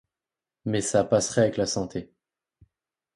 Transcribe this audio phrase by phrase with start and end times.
[0.65, 2.11] Mais ça passerait avec la santé.